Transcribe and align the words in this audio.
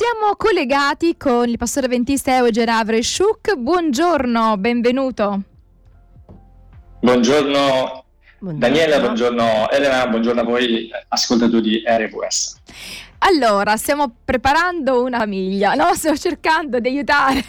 siamo 0.00 0.34
collegati 0.34 1.18
con 1.18 1.46
il 1.46 1.58
pastore 1.58 1.86
ventista 1.86 2.34
Eugen 2.34 2.70
Avreshuk. 2.70 3.54
Buongiorno, 3.54 4.56
benvenuto. 4.56 5.42
Buongiorno, 7.02 8.04
buongiorno 8.38 8.58
Daniela, 8.58 8.98
buongiorno 8.98 9.68
Elena, 9.68 10.06
buongiorno 10.06 10.40
a 10.40 10.44
voi 10.44 10.88
ascoltatori 11.08 11.60
di 11.60 11.82
RWS. 11.84 12.56
Allora, 13.18 13.76
stiamo 13.76 14.10
preparando 14.24 15.02
una 15.02 15.18
famiglia, 15.18 15.74
no? 15.74 15.92
Stiamo 15.92 16.16
cercando 16.16 16.80
di 16.80 16.88
aiutare 16.88 17.44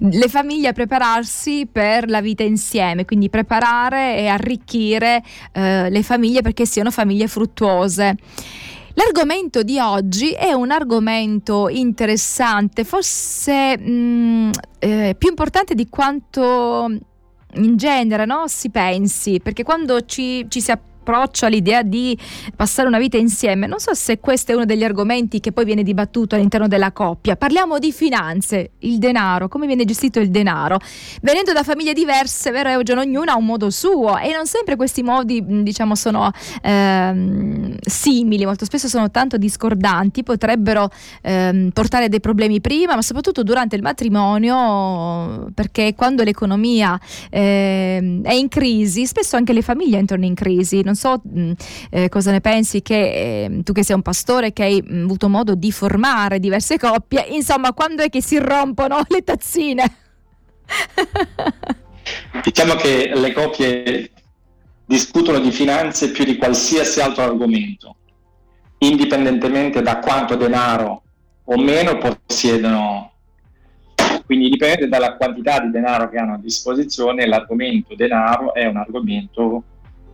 le 0.00 0.28
famiglie 0.28 0.68
a 0.68 0.72
prepararsi 0.74 1.66
per 1.70 2.10
la 2.10 2.20
vita 2.20 2.42
insieme, 2.42 3.06
quindi 3.06 3.30
preparare 3.30 4.18
e 4.18 4.26
arricchire 4.26 5.22
eh, 5.50 5.88
le 5.88 6.02
famiglie 6.02 6.42
perché 6.42 6.66
siano 6.66 6.90
famiglie 6.90 7.26
fruttuose. 7.26 8.16
L'argomento 8.98 9.62
di 9.62 9.78
oggi 9.78 10.32
è 10.32 10.52
un 10.52 10.72
argomento 10.72 11.68
interessante, 11.68 12.82
forse 12.82 13.78
mh, 13.78 13.90
mm, 13.90 14.50
eh, 14.80 15.14
più 15.16 15.28
importante 15.28 15.76
di 15.76 15.88
quanto 15.88 16.88
in 17.54 17.76
genere 17.76 18.24
no? 18.24 18.48
si 18.48 18.70
pensi, 18.70 19.38
perché 19.40 19.62
quando 19.62 20.04
ci, 20.04 20.46
ci 20.48 20.60
si 20.60 20.72
approccio 21.08 21.46
all'idea 21.46 21.82
di 21.82 22.16
passare 22.54 22.86
una 22.86 22.98
vita 22.98 23.16
insieme. 23.16 23.66
Non 23.66 23.78
so 23.78 23.94
se 23.94 24.20
questo 24.20 24.52
è 24.52 24.54
uno 24.54 24.66
degli 24.66 24.84
argomenti 24.84 25.40
che 25.40 25.52
poi 25.52 25.64
viene 25.64 25.82
dibattuto 25.82 26.34
all'interno 26.34 26.68
della 26.68 26.92
coppia. 26.92 27.36
Parliamo 27.36 27.78
di 27.78 27.92
finanze, 27.92 28.72
il 28.80 28.98
denaro, 28.98 29.48
come 29.48 29.66
viene 29.66 29.86
gestito 29.86 30.20
il 30.20 30.30
denaro. 30.30 30.78
Venendo 31.22 31.52
da 31.52 31.62
famiglie 31.62 31.94
diverse, 31.94 32.50
vero 32.50 32.68
Eugen, 32.68 32.98
ognuno 32.98 33.30
ha 33.30 33.36
un 33.36 33.46
modo 33.46 33.70
suo 33.70 34.18
e 34.18 34.32
non 34.32 34.46
sempre 34.46 34.76
questi 34.76 35.02
modi, 35.02 35.42
diciamo, 35.62 35.94
sono 35.94 36.30
ehm, 36.62 37.76
simili, 37.80 38.44
molto 38.44 38.66
spesso 38.66 38.88
sono 38.88 39.10
tanto 39.10 39.38
discordanti, 39.38 40.22
potrebbero 40.22 40.90
ehm, 41.22 41.70
portare 41.70 42.08
dei 42.08 42.20
problemi 42.20 42.60
prima, 42.60 42.94
ma 42.94 43.02
soprattutto 43.02 43.42
durante 43.42 43.76
il 43.76 43.82
matrimonio, 43.82 45.48
perché 45.54 45.94
quando 45.94 46.22
l'economia 46.22 46.98
ehm, 47.30 48.22
è 48.24 48.34
in 48.34 48.48
crisi, 48.48 49.06
spesso 49.06 49.36
anche 49.36 49.54
le 49.54 49.62
famiglie 49.62 49.96
entrano 49.96 50.26
in 50.26 50.34
crisi. 50.34 50.82
Non 50.82 50.96
so 50.98 51.20
mh, 51.22 51.40
mm, 51.40 51.52
eh, 51.90 52.08
cosa 52.08 52.30
ne 52.30 52.40
pensi 52.40 52.82
che 52.82 53.44
eh, 53.44 53.62
tu 53.62 53.72
che 53.72 53.84
sei 53.84 53.94
un 53.94 54.02
pastore 54.02 54.52
che 54.52 54.64
hai 54.64 54.82
mh, 54.84 54.94
mm, 54.94 55.04
avuto 55.04 55.28
modo 55.28 55.54
di 55.54 55.72
formare 55.72 56.38
diverse 56.38 56.78
coppie, 56.78 57.26
insomma, 57.30 57.72
quando 57.72 58.02
è 58.02 58.10
che 58.10 58.20
si 58.20 58.38
rompono 58.38 59.00
le 59.08 59.22
tazzine? 59.22 59.96
diciamo 62.42 62.74
che 62.74 63.12
le 63.14 63.32
coppie 63.32 64.10
discutono 64.84 65.38
di 65.38 65.50
finanze 65.50 66.10
più 66.10 66.24
di 66.24 66.36
qualsiasi 66.36 67.00
altro 67.00 67.24
argomento, 67.24 67.96
indipendentemente 68.78 69.82
da 69.82 69.98
quanto 69.98 70.34
denaro 70.34 71.02
o 71.44 71.58
meno 71.58 71.98
possiedono. 71.98 73.12
Quindi 74.24 74.50
dipende 74.50 74.88
dalla 74.88 75.16
quantità 75.16 75.60
di 75.60 75.70
denaro 75.70 76.08
che 76.08 76.18
hanno 76.18 76.34
a 76.34 76.38
disposizione, 76.38 77.26
l'argomento 77.26 77.94
denaro 77.94 78.54
è 78.54 78.66
un 78.66 78.76
argomento 78.76 79.62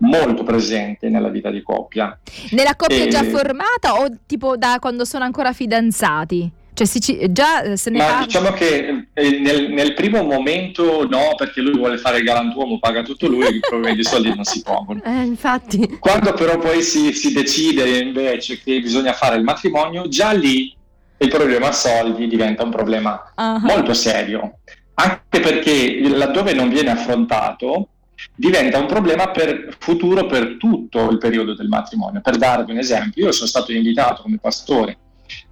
molto 0.05 0.43
presente 0.43 1.09
nella 1.09 1.29
vita 1.29 1.51
di 1.51 1.63
coppia. 1.63 2.19
Nella 2.51 2.77
coppia 2.77 3.05
e... 3.05 3.09
già 3.09 3.25
formata 3.25 4.01
o 4.01 4.09
tipo 4.27 4.57
da 4.57 4.79
quando 4.81 5.05
sono 5.05 5.25
ancora 5.25 5.53
fidanzati? 5.53 6.63
Cioè, 6.75 6.87
ci, 6.89 7.31
già 7.31 7.63
eh, 7.63 7.77
se 7.77 7.91
ne 7.91 7.99
Ma 7.99 8.05
parla... 8.05 8.25
diciamo 8.25 8.51
che 8.51 9.07
eh, 9.13 9.39
nel, 9.39 9.71
nel, 9.71 9.95
primo 9.95 10.25
momento 10.25 11.07
no, 11.09 11.35
perché 11.37 11.61
lui 11.61 11.77
vuole 11.77 11.99
fare 11.99 12.19
il 12.19 12.25
galantuomo, 12.25 12.81
paga 12.81 13.03
tutto 13.03 13.29
lui, 13.29 13.47
i 13.47 13.61
problemi 13.61 13.95
di 13.95 14.03
soldi 14.03 14.35
non 14.35 14.43
si 14.43 14.61
pongono. 14.61 15.01
Eh, 15.05 15.23
infatti. 15.23 15.99
Quando 16.01 16.33
però 16.33 16.59
poi 16.59 16.83
si, 16.83 17.13
si, 17.13 17.33
decide 17.33 17.99
invece 17.99 18.61
che 18.61 18.81
bisogna 18.81 19.13
fare 19.13 19.37
il 19.37 19.45
matrimonio, 19.45 20.09
già 20.09 20.33
lì 20.33 20.75
il 21.17 21.29
problema 21.29 21.71
soldi 21.71 22.27
diventa 22.27 22.65
un 22.65 22.71
problema 22.71 23.33
uh-huh. 23.37 23.61
molto 23.61 23.95
serio. 23.95 24.59
Anche 24.95 25.41
perché 25.41 26.01
laddove 26.09 26.55
non 26.55 26.69
viene 26.71 26.91
affrontato, 26.91 27.91
diventa 28.35 28.79
un 28.79 28.87
problema 28.87 29.31
per 29.31 29.77
futuro 29.79 30.27
per 30.27 30.57
tutto 30.59 31.11
il 31.11 31.19
periodo 31.19 31.55
del 31.55 31.69
matrimonio. 31.69 32.21
Per 32.21 32.37
darvi 32.37 32.73
un 32.73 32.79
esempio, 32.79 33.27
io 33.27 33.33
sono 33.33 33.49
stato 33.49 33.73
invitato 33.73 34.23
come 34.23 34.39
pastore 34.39 34.99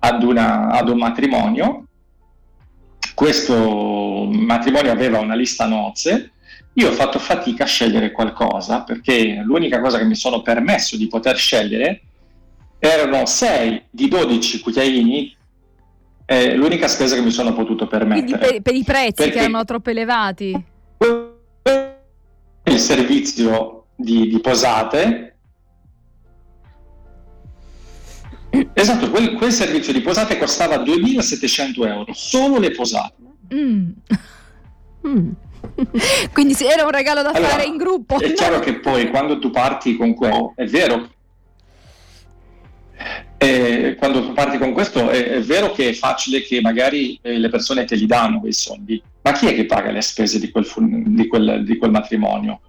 ad, 0.00 0.22
una, 0.22 0.68
ad 0.70 0.88
un 0.88 0.98
matrimonio, 0.98 1.86
questo 3.14 4.28
matrimonio 4.30 4.90
aveva 4.90 5.18
una 5.18 5.34
lista 5.34 5.66
nozze, 5.66 6.32
io 6.74 6.88
ho 6.88 6.92
fatto 6.92 7.18
fatica 7.18 7.64
a 7.64 7.66
scegliere 7.66 8.10
qualcosa 8.12 8.82
perché 8.82 9.42
l'unica 9.44 9.80
cosa 9.80 9.98
che 9.98 10.04
mi 10.04 10.14
sono 10.14 10.40
permesso 10.40 10.96
di 10.96 11.06
poter 11.06 11.36
scegliere 11.36 12.02
erano 12.78 13.26
6 13.26 13.84
di 13.90 14.08
12 14.08 14.60
cucchiaini 14.60 15.36
è 16.24 16.54
l'unica 16.54 16.88
spesa 16.88 17.14
che 17.14 17.20
mi 17.20 17.30
sono 17.30 17.52
potuto 17.52 17.86
permettere. 17.86 18.38
Per, 18.38 18.62
per 18.62 18.74
i 18.74 18.84
prezzi 18.84 19.12
perché 19.16 19.32
che 19.32 19.38
erano 19.40 19.64
troppo 19.64 19.90
elevati? 19.90 20.70
Servizio 22.82 23.86
di, 23.96 24.28
di 24.28 24.40
posate. 24.40 25.36
Esatto, 28.74 29.10
quel, 29.10 29.34
quel, 29.34 29.52
servizio 29.52 29.94
di 29.94 30.02
posate 30.02 30.36
costava 30.36 30.76
2.700 30.76 31.86
euro, 31.86 32.12
solo 32.12 32.58
le 32.58 32.70
posate. 32.72 33.14
Mm. 33.54 33.90
Mm. 35.06 35.30
Quindi 36.32 36.54
era 36.60 36.84
un 36.84 36.90
regalo 36.90 37.22
da 37.22 37.30
allora, 37.30 37.50
fare 37.50 37.64
in 37.64 37.76
gruppo. 37.76 38.18
È 38.18 38.32
chiaro 38.32 38.58
che 38.58 38.80
poi 38.80 39.08
quando 39.08 39.38
tu 39.38 39.50
parti 39.50 39.96
con 39.96 40.14
quello, 40.14 40.52
è 40.56 40.66
vero, 40.66 41.11
eh, 43.42 43.96
quando 43.96 44.32
parti 44.32 44.56
con 44.56 44.72
questo 44.72 45.10
è, 45.10 45.24
è, 45.24 45.40
vero 45.40 45.72
che 45.72 45.88
è 45.88 45.92
facile 45.92 46.42
che 46.42 46.60
magari 46.60 47.18
eh, 47.22 47.38
le 47.38 47.48
persone 47.48 47.84
te 47.84 47.96
li 47.96 48.06
danno 48.06 48.38
quei 48.38 48.52
soldi, 48.52 49.02
ma 49.22 49.32
chi 49.32 49.46
è 49.46 49.54
che 49.54 49.66
paga 49.66 49.90
le 49.90 50.00
spese 50.00 50.38
di 50.38 50.50
quel, 50.50 50.66
di 51.06 51.26
quel, 51.26 51.64
di 51.64 51.76
quel 51.76 51.90
matrimonio? 51.90 52.60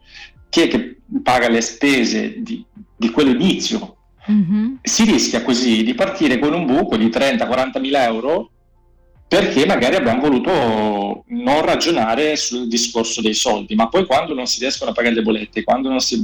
Chi 0.50 0.62
è 0.62 0.68
che 0.68 0.98
paga 1.22 1.48
le 1.48 1.62
spese 1.62 2.42
di, 2.42 2.66
di 2.96 3.10
quell'inizio? 3.12 3.98
Mm-hmm. 4.32 4.76
Si 4.82 5.04
rischia 5.04 5.44
così 5.44 5.84
di 5.84 5.94
partire 5.94 6.40
con 6.40 6.54
un 6.54 6.66
buco 6.66 6.98
di 6.98 7.08
30-40 7.08 7.80
mila 7.80 8.06
euro 8.06 8.50
perché 9.28 9.66
magari 9.66 9.96
abbiamo 9.96 10.22
voluto 10.22 11.24
non 11.28 11.62
ragionare 11.66 12.36
sul 12.36 12.68
discorso 12.68 13.22
dei 13.22 13.34
soldi, 13.34 13.74
ma 13.76 13.90
poi 13.90 14.06
quando 14.06 14.34
non 14.34 14.46
si 14.46 14.60
riescono 14.60 14.92
a 14.92 14.94
pagare 14.94 15.16
le 15.16 15.24
bollette, 15.24 15.64
quando 15.64 15.90
non 15.90 16.00
si 16.00 16.24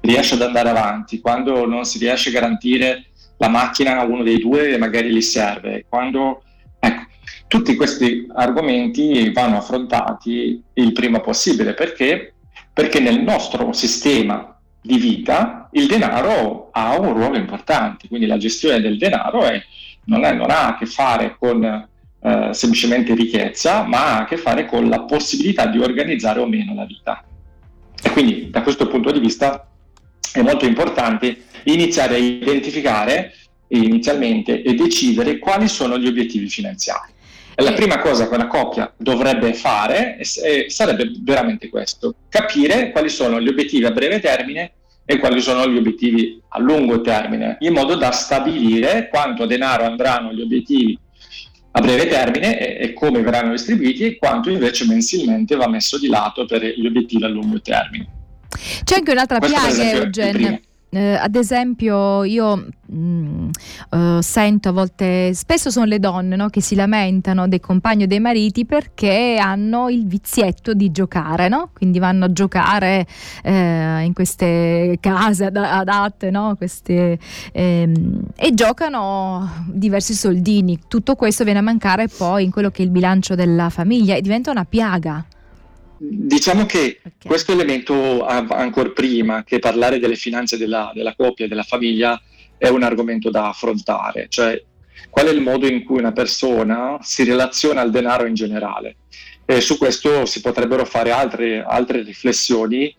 riesce 0.00 0.34
ad 0.34 0.42
andare 0.42 0.68
avanti, 0.68 1.20
quando 1.20 1.66
non 1.66 1.84
si 1.84 1.98
riesce 1.98 2.28
a 2.28 2.32
garantire 2.32 3.09
la 3.40 3.48
macchina 3.48 3.98
a 3.98 4.04
uno 4.04 4.22
dei 4.22 4.38
due 4.38 4.76
magari 4.76 5.10
gli 5.10 5.20
serve. 5.22 5.86
Quando, 5.88 6.42
ecco, 6.78 7.06
tutti 7.48 7.74
questi 7.74 8.26
argomenti 8.34 9.30
vanno 9.32 9.56
affrontati 9.56 10.62
il 10.74 10.92
prima 10.92 11.20
possibile 11.20 11.72
perché, 11.72 12.34
perché 12.72 13.00
nel 13.00 13.22
nostro 13.22 13.72
sistema 13.72 14.56
di 14.82 14.98
vita 14.98 15.68
il 15.72 15.86
denaro 15.86 16.68
ha 16.72 16.98
un 16.98 17.14
ruolo 17.14 17.36
importante, 17.36 18.08
quindi 18.08 18.26
la 18.26 18.36
gestione 18.36 18.80
del 18.80 18.98
denaro 18.98 19.44
è, 19.44 19.60
non, 20.04 20.24
è, 20.24 20.34
non, 20.34 20.50
ha 20.50 20.68
a 20.68 20.76
che 20.76 20.86
fare 20.86 21.36
con 21.38 21.64
eh, 21.64 22.48
semplicemente 22.52 23.14
ricchezza, 23.14 23.84
ma 23.84 24.04
ha 24.04 24.18
a 24.18 24.24
che 24.26 24.36
fare 24.36 24.66
con 24.66 24.86
la 24.88 25.00
possibilità 25.02 25.64
di 25.66 25.78
organizzare 25.78 26.40
o 26.40 26.46
meno 26.46 26.74
la 26.74 26.84
vita. 26.84 27.24
E 28.02 28.10
quindi 28.10 28.50
da 28.50 28.60
questo 28.62 28.86
punto 28.86 29.10
di 29.10 29.18
vista 29.18 29.69
è 30.32 30.42
molto 30.42 30.64
importante 30.64 31.44
iniziare 31.64 32.14
a 32.14 32.18
identificare 32.18 33.34
inizialmente 33.68 34.62
e 34.62 34.74
decidere 34.74 35.38
quali 35.38 35.68
sono 35.68 35.98
gli 35.98 36.06
obiettivi 36.06 36.48
finanziari. 36.48 37.12
La 37.56 37.72
prima 37.72 37.98
cosa 37.98 38.26
che 38.26 38.34
una 38.34 38.46
coppia 38.46 38.90
dovrebbe 38.96 39.52
fare 39.52 40.18
sarebbe 40.68 41.12
veramente 41.20 41.68
questo, 41.68 42.14
capire 42.28 42.90
quali 42.90 43.10
sono 43.10 43.40
gli 43.40 43.48
obiettivi 43.48 43.84
a 43.84 43.90
breve 43.90 44.18
termine 44.18 44.72
e 45.04 45.18
quali 45.18 45.40
sono 45.42 45.68
gli 45.68 45.76
obiettivi 45.76 46.40
a 46.48 46.60
lungo 46.60 47.02
termine, 47.02 47.56
in 47.60 47.74
modo 47.74 47.96
da 47.96 48.12
stabilire 48.12 49.08
quanto 49.10 49.44
denaro 49.44 49.84
andranno 49.84 50.32
gli 50.32 50.40
obiettivi 50.40 50.98
a 51.72 51.80
breve 51.80 52.06
termine 52.06 52.58
e, 52.58 52.84
e 52.84 52.92
come 52.94 53.20
verranno 53.20 53.50
distribuiti 53.50 54.04
e 54.04 54.16
quanto 54.16 54.50
invece 54.50 54.86
mensilmente 54.86 55.54
va 55.54 55.68
messo 55.68 55.98
di 55.98 56.06
lato 56.06 56.46
per 56.46 56.64
gli 56.64 56.86
obiettivi 56.86 57.24
a 57.24 57.28
lungo 57.28 57.60
termine. 57.60 58.19
C'è 58.84 58.96
anche 58.96 59.12
un'altra 59.12 59.38
piaga, 59.38 59.90
Eugen. 59.92 60.60
Eh, 60.92 61.14
ad 61.14 61.36
esempio, 61.36 62.24
io 62.24 62.56
mh, 62.56 62.96
mm, 62.96 63.48
uh, 63.90 64.20
sento 64.20 64.70
a 64.70 64.72
volte, 64.72 65.32
spesso 65.34 65.70
sono 65.70 65.84
le 65.84 66.00
donne 66.00 66.34
no, 66.34 66.48
che 66.48 66.60
si 66.60 66.74
lamentano 66.74 67.46
dei 67.46 67.60
compagni 67.60 68.02
o 68.02 68.06
dei 68.08 68.18
mariti 68.18 68.66
perché 68.66 69.38
hanno 69.40 69.88
il 69.88 70.04
vizietto 70.08 70.74
di 70.74 70.90
giocare, 70.90 71.46
no? 71.46 71.70
quindi 71.72 72.00
vanno 72.00 72.24
a 72.24 72.32
giocare 72.32 73.06
eh, 73.44 74.02
in 74.02 74.12
queste 74.12 74.98
case 74.98 75.44
ad- 75.44 75.56
adatte 75.56 76.30
no? 76.30 76.56
queste, 76.56 77.20
ehm, 77.52 78.22
e 78.34 78.52
giocano 78.52 79.48
diversi 79.68 80.14
soldini. 80.14 80.80
Tutto 80.88 81.14
questo 81.14 81.44
viene 81.44 81.60
a 81.60 81.62
mancare 81.62 82.08
poi 82.08 82.42
in 82.42 82.50
quello 82.50 82.70
che 82.70 82.82
è 82.82 82.84
il 82.84 82.90
bilancio 82.90 83.36
della 83.36 83.70
famiglia 83.70 84.16
e 84.16 84.20
diventa 84.22 84.50
una 84.50 84.64
piaga. 84.64 85.24
Diciamo 86.02 86.64
che 86.64 86.98
okay. 86.98 87.12
questo 87.22 87.52
elemento, 87.52 88.24
ancora 88.24 88.88
prima 88.88 89.44
che 89.44 89.58
parlare 89.58 89.98
delle 89.98 90.16
finanze 90.16 90.56
della, 90.56 90.92
della 90.94 91.14
coppia 91.14 91.44
e 91.44 91.48
della 91.48 91.62
famiglia, 91.62 92.18
è 92.56 92.68
un 92.68 92.82
argomento 92.82 93.28
da 93.28 93.48
affrontare. 93.48 94.26
Cioè, 94.30 94.64
qual 95.10 95.26
è 95.26 95.30
il 95.30 95.42
modo 95.42 95.66
in 95.66 95.84
cui 95.84 95.98
una 95.98 96.12
persona 96.12 96.96
si 97.02 97.22
relaziona 97.24 97.82
al 97.82 97.90
denaro 97.90 98.24
in 98.24 98.32
generale. 98.32 98.96
E 99.44 99.60
su 99.60 99.76
questo 99.76 100.24
si 100.24 100.40
potrebbero 100.40 100.86
fare 100.86 101.10
altre, 101.10 101.62
altre 101.62 102.02
riflessioni, 102.02 102.94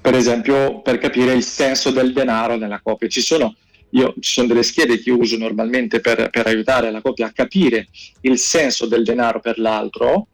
per 0.00 0.14
esempio 0.14 0.82
per 0.82 0.98
capire 0.98 1.32
il 1.32 1.42
senso 1.42 1.90
del 1.90 2.12
denaro 2.12 2.56
nella 2.56 2.80
coppia. 2.80 3.08
Ci 3.08 3.22
sono, 3.22 3.56
io, 3.90 4.14
ci 4.20 4.30
sono 4.30 4.46
delle 4.46 4.62
schede 4.62 5.00
che 5.00 5.10
uso 5.10 5.36
normalmente 5.36 6.00
per, 6.00 6.30
per 6.30 6.46
aiutare 6.46 6.92
la 6.92 7.00
coppia 7.00 7.26
a 7.26 7.32
capire 7.32 7.88
il 8.20 8.38
senso 8.38 8.86
del 8.86 9.02
denaro 9.02 9.40
per 9.40 9.58
l'altro, 9.58 10.28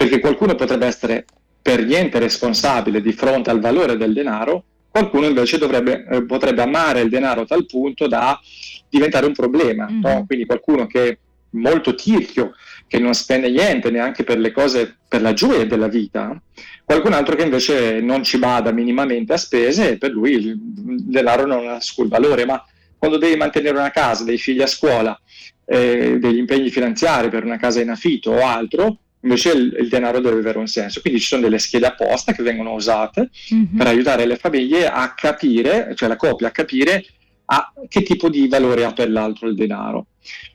perché 0.00 0.18
qualcuno 0.18 0.54
potrebbe 0.54 0.86
essere 0.86 1.26
per 1.60 1.84
niente 1.84 2.18
responsabile 2.18 3.02
di 3.02 3.12
fronte 3.12 3.50
al 3.50 3.60
valore 3.60 3.98
del 3.98 4.14
denaro, 4.14 4.64
qualcuno 4.88 5.26
invece 5.26 5.58
dovrebbe, 5.58 6.06
eh, 6.10 6.24
potrebbe 6.24 6.62
amare 6.62 7.02
il 7.02 7.10
denaro 7.10 7.42
a 7.42 7.44
tal 7.44 7.66
punto 7.66 8.08
da 8.08 8.40
diventare 8.88 9.26
un 9.26 9.34
problema. 9.34 9.86
Mm-hmm. 9.86 10.00
No? 10.00 10.24
Quindi 10.26 10.46
qualcuno 10.46 10.86
che 10.86 11.06
è 11.06 11.18
molto 11.50 11.94
tirchio, 11.94 12.52
che 12.86 12.98
non 12.98 13.12
spende 13.12 13.50
niente 13.50 13.90
neanche 13.90 14.24
per 14.24 14.38
le 14.38 14.52
cose, 14.52 14.96
per 15.06 15.20
la 15.20 15.34
gioia 15.34 15.66
della 15.66 15.88
vita, 15.88 16.34
qualcun 16.82 17.12
altro 17.12 17.36
che 17.36 17.42
invece 17.42 18.00
non 18.00 18.22
ci 18.22 18.38
bada 18.38 18.72
minimamente 18.72 19.34
a 19.34 19.36
spese 19.36 19.90
e 19.90 19.98
per 19.98 20.12
lui 20.12 20.32
il 20.32 20.56
denaro 20.58 21.44
non 21.44 21.68
ha 21.68 21.80
sul 21.82 22.08
valore, 22.08 22.46
ma 22.46 22.64
quando 22.96 23.18
devi 23.18 23.36
mantenere 23.36 23.76
una 23.76 23.90
casa, 23.90 24.24
dei 24.24 24.38
figli 24.38 24.62
a 24.62 24.66
scuola, 24.66 25.20
eh, 25.66 26.16
degli 26.18 26.38
impegni 26.38 26.70
finanziari 26.70 27.28
per 27.28 27.44
una 27.44 27.58
casa 27.58 27.82
in 27.82 27.90
affitto 27.90 28.30
o 28.30 28.42
altro, 28.46 28.96
invece 29.22 29.50
il, 29.52 29.76
il, 29.78 29.88
denaro 29.88 30.20
deve 30.20 30.38
avere 30.38 30.58
un 30.58 30.66
senso. 30.66 31.00
Quindi 31.00 31.20
ci 31.20 31.26
sono 31.26 31.42
delle 31.42 31.58
schede 31.58 31.86
apposta 31.86 32.32
che 32.32 32.42
vengono 32.42 32.72
usate 32.72 33.30
mm-hmm. 33.54 33.76
per 33.76 33.86
aiutare 33.86 34.26
le 34.26 34.36
famiglie 34.36 34.88
a 34.88 35.12
capire, 35.14 35.92
cioè 35.94 36.08
la 36.08 36.16
coppia 36.16 36.48
a 36.48 36.52
capire 36.52 37.04
a 37.52 37.72
che 37.88 38.02
tipo 38.02 38.28
di 38.28 38.48
valore 38.48 38.84
ha 38.84 38.92
per 38.92 39.10
l'altro 39.10 39.48
il 39.48 39.54
denaro. 39.54 40.06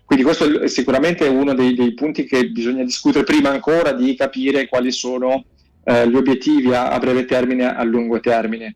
Quindi 0.06 0.24
questo 0.24 0.62
è 0.62 0.68
sicuramente 0.68 1.28
uno 1.28 1.54
dei, 1.54 1.74
dei 1.74 1.94
punti 1.94 2.26
che 2.26 2.50
bisogna 2.50 2.84
discutere 2.84 3.24
prima 3.24 3.50
ancora 3.50 3.92
di 3.92 4.16
capire 4.16 4.68
quali 4.68 4.92
sono 4.92 5.46
eh, 5.84 6.08
gli 6.08 6.16
obiettivi 6.16 6.74
a, 6.74 6.90
a, 6.90 7.00
breve 7.00 7.26
termine 7.26 7.64
e 7.64 7.76
a 7.76 7.84
lungo 7.84 8.20
termine. 8.20 8.76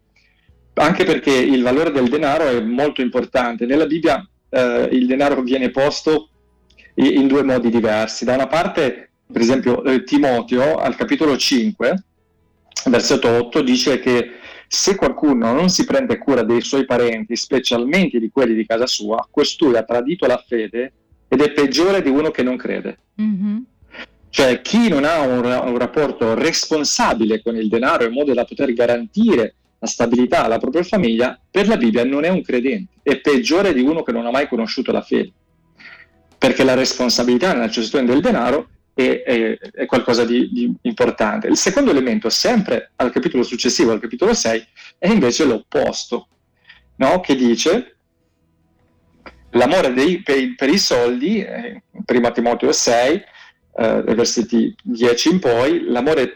Anche 0.73 1.03
perché 1.03 1.31
il 1.31 1.61
valore 1.61 1.91
del 1.91 2.09
denaro 2.09 2.45
è 2.45 2.59
molto 2.61 3.01
importante. 3.01 3.65
Nella 3.65 3.85
Bibbia 3.85 4.27
eh, 4.49 4.89
il 4.91 5.05
denaro 5.05 5.41
viene 5.41 5.69
posto 5.71 6.29
in, 6.95 7.05
in 7.05 7.27
due 7.27 7.43
modi 7.43 7.69
diversi. 7.69 8.25
Da 8.25 8.33
una 8.33 8.47
parte 8.47 9.08
per 9.31 9.41
esempio 9.41 9.83
eh, 9.83 10.03
Timoteo 10.03 10.77
al 10.77 10.95
capitolo 10.95 11.37
5, 11.37 12.03
versetto 12.85 13.27
8, 13.27 13.61
dice 13.61 13.99
che 13.99 14.31
se 14.67 14.95
qualcuno 14.95 15.53
non 15.53 15.69
si 15.69 15.85
prende 15.85 16.17
cura 16.17 16.41
dei 16.41 16.61
suoi 16.61 16.85
parenti, 16.85 17.35
specialmente 17.35 18.19
di 18.19 18.31
quelli 18.31 18.55
di 18.55 18.65
casa 18.65 18.87
sua, 18.87 19.27
costui 19.29 19.75
ha 19.75 19.83
tradito 19.83 20.25
la 20.25 20.43
fede 20.45 20.93
ed 21.27 21.41
è 21.41 21.51
peggiore 21.51 22.01
di 22.01 22.09
uno 22.09 22.31
che 22.31 22.41
non 22.41 22.57
crede. 22.57 22.97
Mm-hmm. 23.21 23.57
Cioè 24.31 24.61
chi 24.61 24.89
non 24.89 25.03
ha 25.03 25.21
un, 25.21 25.43
un, 25.43 25.77
rapporto 25.77 26.33
responsabile 26.33 27.41
con 27.41 27.55
il 27.55 27.67
denaro 27.67 28.05
in 28.05 28.13
modo 28.13 28.33
da 28.33 28.45
poter 28.45 28.73
garantire 28.73 29.55
la 29.79 29.87
stabilità 29.87 30.43
alla 30.43 30.59
propria 30.59 30.83
famiglia, 30.83 31.39
per 31.49 31.67
la 31.67 31.77
Bibbia 31.77 32.03
non 32.03 32.23
è 32.23 32.29
un 32.29 32.41
credente, 32.41 32.93
è 33.03 33.19
peggiore 33.21 33.73
di 33.73 33.81
uno 33.81 34.01
che 34.01 34.11
non 34.11 34.25
ha 34.25 34.31
mai 34.31 34.47
conosciuto 34.47 34.91
la 34.91 35.01
fede. 35.01 35.31
Perché 36.37 36.63
la 36.63 36.73
responsabilità 36.73 37.53
nella 37.53 37.67
gestione 37.67 38.05
del 38.05 38.21
denaro 38.21 38.69
è, 38.99 39.23
è, 39.23 39.57
è 39.57 39.85
qualcosa 39.85 40.25
di, 40.25 40.49
di, 40.51 40.73
importante. 40.81 41.47
Il 41.47 41.55
secondo 41.55 41.91
elemento, 41.91 42.29
sempre 42.29 42.91
al 42.97 43.11
capitolo 43.11 43.43
successivo, 43.43 43.91
al 43.91 43.99
capitolo 43.99 44.33
6, 44.33 44.67
è 44.97 45.07
invece 45.07 45.45
l'opposto, 45.45 46.27
no? 46.97 47.19
che 47.21 47.35
dice 47.35 47.95
l'amore 49.51 49.93
dei, 49.93 50.21
per, 50.21 50.55
per, 50.55 50.69
i 50.69 50.77
soldi, 50.77 51.41
eh, 51.41 51.83
prima 52.03 52.31
Timoteo 52.31 52.71
6, 52.71 53.23
eh, 53.77 54.01
versetti 54.01 54.75
10 54.83 55.29
in 55.29 55.39
poi, 55.39 55.85
l'amore 55.85 56.33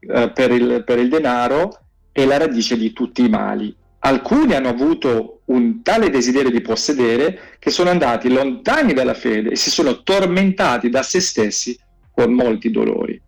eh, 0.00 0.30
per, 0.30 0.52
il, 0.52 0.84
per 0.84 0.98
il 0.98 1.08
denaro 1.08 1.80
è 2.12 2.24
la 2.24 2.36
radice 2.36 2.76
di 2.76 2.92
tutti 2.92 3.24
i 3.24 3.28
mali. 3.28 3.74
Alcuni 4.00 4.54
hanno 4.54 4.68
avuto 4.68 5.40
un 5.46 5.82
tale 5.82 6.08
desiderio 6.08 6.50
di 6.50 6.60
possedere 6.60 7.56
che 7.58 7.70
sono 7.70 7.90
andati 7.90 8.30
lontani 8.30 8.92
dalla 8.92 9.14
fede 9.14 9.50
e 9.50 9.56
si 9.56 9.70
sono 9.70 10.04
tormentati 10.04 10.88
da 10.88 11.02
se 11.02 11.20
stessi 11.20 11.76
con 12.18 12.32
molti 12.32 12.72
dolori. 12.72 13.20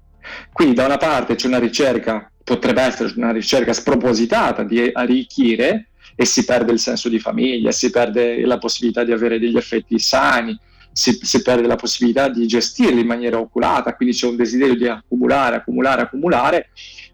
Quindi 0.52 0.74
da 0.74 0.86
una 0.86 0.96
parte 0.96 1.36
c'è 1.36 1.46
una 1.46 1.60
ricerca, 1.60 2.28
potrebbe 2.42 2.82
essere 2.82 3.12
una 3.14 3.30
ricerca 3.30 3.72
spropositata 3.72 4.64
di 4.64 4.90
arricchire 4.92 5.90
e 6.16 6.24
si 6.24 6.44
perde 6.44 6.72
il 6.72 6.80
senso 6.80 7.08
di 7.08 7.20
famiglia, 7.20 7.70
si 7.70 7.90
perde 7.90 8.44
la 8.44 8.58
possibilità 8.58 9.04
di 9.04 9.12
avere 9.12 9.38
degli 9.38 9.56
effetti 9.56 10.00
sani, 10.00 10.58
si, 10.90 11.16
si 11.22 11.40
perde 11.42 11.68
la 11.68 11.76
possibilità 11.76 12.28
di 12.28 12.48
gestirli 12.48 13.02
in 13.02 13.06
maniera 13.06 13.38
oculata, 13.38 13.94
quindi 13.94 14.16
c'è 14.16 14.26
un 14.26 14.34
desiderio 14.34 14.74
di 14.74 14.88
accumulare, 14.88 15.56
accumulare, 15.56 16.02
accumulare, 16.02 16.70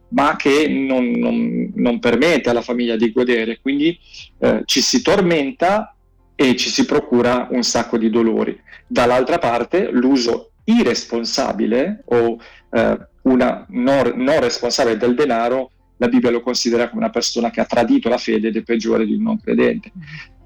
ma 0.08 0.34
che 0.36 0.66
non, 0.68 1.10
non, 1.10 1.72
non 1.74 1.98
permette 1.98 2.48
alla 2.48 2.62
famiglia 2.62 2.96
di 2.96 3.12
godere. 3.12 3.58
Quindi 3.60 3.98
eh, 4.38 4.62
ci 4.64 4.80
si 4.80 5.02
tormenta 5.02 5.94
e 6.34 6.56
ci 6.56 6.70
si 6.70 6.86
procura 6.86 7.48
un 7.50 7.62
sacco 7.62 7.98
di 7.98 8.08
dolori. 8.08 8.58
Dall'altra 8.86 9.36
parte 9.38 9.90
l'uso 9.90 10.52
irresponsabile 10.66 12.02
o 12.06 12.38
eh, 12.70 12.98
una 13.22 13.66
non, 13.70 14.12
non, 14.16 14.40
responsabile 14.40 14.96
del 14.96 15.14
denaro, 15.14 15.70
la 15.96 16.08
Bibbia 16.08 16.30
lo 16.30 16.40
considera 16.40 16.88
come 16.88 17.02
una 17.02 17.10
persona 17.10 17.50
che 17.50 17.60
ha 17.60 17.64
tradito 17.64 18.08
la 18.08 18.18
fede 18.18 18.48
ed 18.48 18.56
è 18.56 18.62
peggiore 18.62 19.06
di 19.06 19.14
un 19.14 19.22
non 19.22 19.40
credente. 19.40 19.92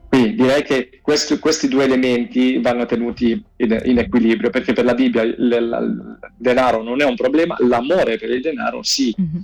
Quindi 0.09 0.35
direi 0.35 0.63
che 0.63 0.99
questo, 1.03 1.39
questi 1.39 1.69
due 1.69 1.85
elementi 1.85 2.61
vanno 2.61 2.85
tenuti 2.85 3.31
in, 3.57 3.81
in 3.85 3.99
equilibrio, 3.99 4.51
perché 4.51 4.73
per 4.73 4.85
la 4.85 4.95
Bibbia 4.95 5.23
il, 5.23 5.37
il, 5.39 6.19
denaro 6.37 6.83
non 6.83 7.01
è 7.01 7.05
un 7.05 7.15
problema, 7.15 7.57
l'amore 7.61 8.19
per 8.19 8.31
il 8.31 8.41
denaro 8.41 8.83
sì. 8.83 9.15
Mm-hmm. 9.21 9.43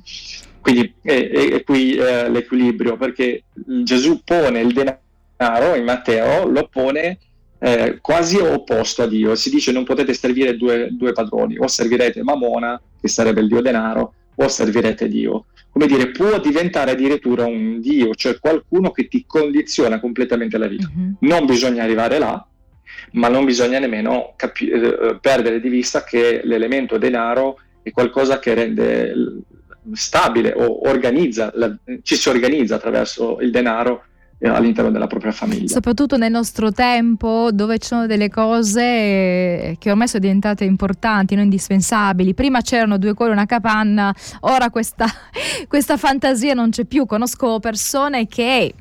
Quindi 0.60 0.94
è 1.02 1.62
qui 1.62 1.94
eh, 1.94 2.28
l'equilibrio, 2.28 2.96
perché 2.96 3.44
Gesù 3.54 4.22
pone 4.24 4.58
il 4.58 4.72
denaro 4.72 5.76
in 5.76 5.84
Matteo, 5.84 6.48
lo 6.48 6.66
pone 6.68 7.18
eh, 7.58 7.98
quasi 8.00 8.38
opposto 8.38 9.02
a 9.02 9.06
Dio. 9.06 9.34
Si 9.34 9.50
dice 9.50 9.72
non 9.72 9.84
potete 9.84 10.14
servire 10.14 10.56
due, 10.56 10.88
due 10.90 11.12
padroni, 11.12 11.56
o 11.58 11.66
servirete 11.66 12.22
Mamona, 12.22 12.80
che 13.00 13.08
sarebbe 13.08 13.40
il 13.40 13.48
dio 13.48 13.60
denaro, 13.60 14.14
o 14.34 14.48
servirete 14.48 15.08
Dio. 15.08 15.46
Come 15.70 15.86
dire, 15.86 16.10
può 16.10 16.38
diventare 16.40 16.92
addirittura 16.92 17.44
un 17.44 17.80
Dio, 17.80 18.14
cioè 18.14 18.38
qualcuno 18.38 18.92
che 18.92 19.08
ti 19.08 19.24
condiziona 19.26 20.00
completamente 20.00 20.56
la 20.56 20.68
vita. 20.68 20.90
Mm-hmm. 20.90 21.12
Non 21.20 21.44
bisogna 21.44 21.82
arrivare 21.82 22.18
là, 22.18 22.46
ma 23.12 23.28
non 23.28 23.44
bisogna 23.44 23.78
nemmeno 23.78 24.32
capi- 24.36 24.68
eh, 24.68 25.18
perdere 25.20 25.60
di 25.60 25.68
vista 25.68 26.02
che 26.02 26.40
l'elemento 26.44 26.96
denaro 26.96 27.58
è 27.82 27.90
qualcosa 27.90 28.38
che 28.38 28.54
rende 28.54 29.14
stabile 29.92 30.52
o 30.56 30.88
organizza, 30.88 31.52
la, 31.54 31.74
ci 32.02 32.16
si 32.16 32.28
organizza 32.28 32.76
attraverso 32.76 33.38
il 33.40 33.50
denaro 33.50 34.04
all'interno 34.44 34.90
della 34.90 35.06
propria 35.06 35.32
famiglia. 35.32 35.68
Soprattutto 35.68 36.16
nel 36.16 36.30
nostro 36.30 36.70
tempo 36.72 37.50
dove 37.52 37.78
ci 37.78 37.88
sono 37.88 38.06
delle 38.06 38.28
cose 38.28 39.76
che 39.78 39.90
ormai 39.90 40.08
sono 40.08 40.20
diventate 40.20 40.64
importanti, 40.64 41.34
non 41.34 41.44
indispensabili. 41.44 42.34
Prima 42.34 42.60
c'erano 42.60 42.98
due 42.98 43.14
cuori 43.14 43.32
e 43.32 43.34
una 43.34 43.46
capanna, 43.46 44.14
ora 44.40 44.70
questa, 44.70 45.06
questa 45.68 45.96
fantasia 45.96 46.54
non 46.54 46.70
c'è 46.70 46.84
più. 46.84 47.06
Conosco 47.06 47.58
persone 47.60 48.26
che 48.26 48.74